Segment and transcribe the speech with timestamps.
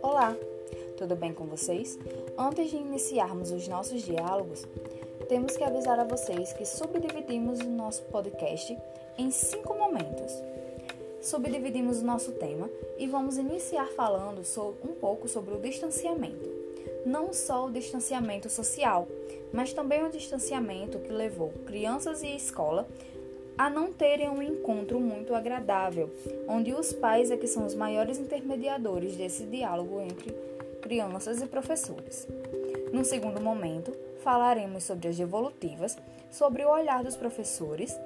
[0.00, 0.36] Olá,
[0.96, 1.98] tudo bem com vocês?
[2.38, 4.64] Antes de iniciarmos os nossos diálogos,
[5.28, 8.78] temos que avisar a vocês que subdividimos o nosso podcast
[9.18, 10.32] em cinco momentos.
[11.20, 14.42] Subdividimos o nosso tema e vamos iniciar falando
[14.84, 16.48] um pouco sobre o distanciamento.
[17.04, 19.08] Não só o distanciamento social,
[19.52, 22.86] mas também o distanciamento que levou crianças e escola
[23.56, 26.10] a não terem um encontro muito agradável,
[26.48, 30.32] onde os pais é que são os maiores intermediadores desse diálogo entre
[30.80, 32.26] crianças e professores.
[32.92, 33.92] No segundo momento,
[34.22, 35.96] falaremos sobre as devolutivas,
[36.30, 37.98] sobre o olhar dos professores,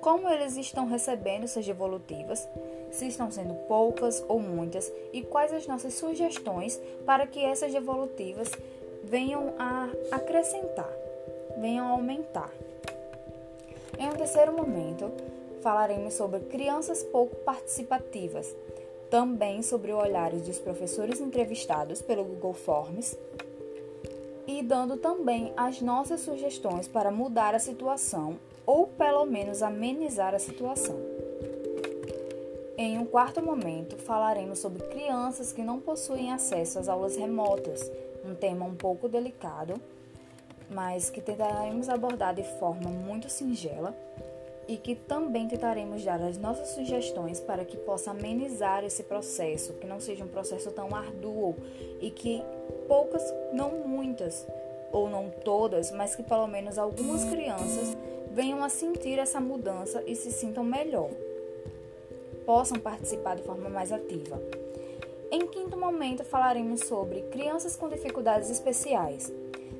[0.00, 2.48] como eles estão recebendo essas devolutivas,
[2.90, 8.50] se estão sendo poucas ou muitas e quais as nossas sugestões para que essas devolutivas
[9.02, 10.90] venham a acrescentar,
[11.58, 12.50] venham a aumentar.
[13.98, 15.10] Em um terceiro momento,
[15.62, 18.54] falaremos sobre crianças pouco participativas,
[19.10, 23.16] também sobre o olhares dos professores entrevistados pelo Google Forms
[24.46, 30.38] e dando também as nossas sugestões para mudar a situação ou pelo menos amenizar a
[30.38, 30.96] situação.
[32.76, 37.90] Em um quarto momento, falaremos sobre crianças que não possuem acesso às aulas remotas,
[38.24, 39.80] um tema um pouco delicado,
[40.74, 43.94] mas que tentaremos abordar de forma muito singela
[44.66, 49.86] e que também tentaremos dar as nossas sugestões para que possa amenizar esse processo, que
[49.86, 51.54] não seja um processo tão árduo
[52.00, 52.42] e que
[52.88, 53.22] poucas,
[53.52, 54.46] não muitas
[54.90, 57.96] ou não todas, mas que pelo menos algumas crianças
[58.32, 61.10] venham a sentir essa mudança e se sintam melhor,
[62.44, 64.40] possam participar de forma mais ativa.
[65.30, 69.32] Em quinto momento, falaremos sobre crianças com dificuldades especiais.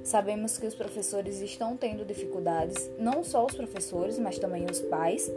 [0.05, 5.33] Sabemos que os professores estão tendo dificuldades, não só os professores, mas também os pais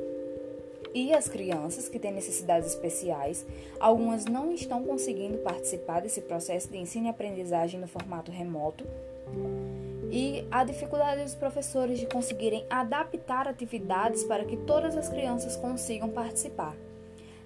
[0.94, 3.46] e as crianças que têm necessidades especiais.
[3.80, 8.86] Algumas não estão conseguindo participar desse processo de ensino e aprendizagem no formato remoto.
[10.12, 16.10] E a dificuldade dos professores de conseguirem adaptar atividades para que todas as crianças consigam
[16.10, 16.76] participar.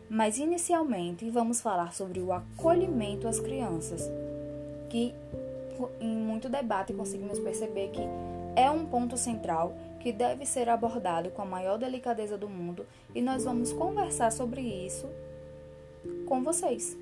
[0.10, 4.10] Mas inicialmente vamos falar sobre o acolhimento às crianças,
[4.90, 5.14] que
[6.00, 8.02] em muito debate conseguimos perceber que
[8.56, 13.22] é um ponto central que deve ser abordado com a maior delicadeza do mundo e
[13.22, 15.08] nós vamos conversar sobre isso
[16.26, 16.98] com vocês.